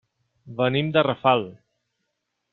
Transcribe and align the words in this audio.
Venim 0.61 0.89
de 0.95 1.03
Rafal. 1.09 1.47